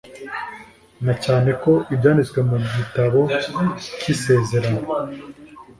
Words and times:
na 1.05 1.13
cyane 1.23 1.49
ko 1.61 1.71
ibyanditswe 1.93 2.39
mu 2.49 2.57
gitabo 2.77 3.19
kisezerano 4.01 4.79